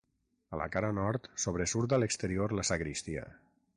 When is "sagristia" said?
2.71-3.29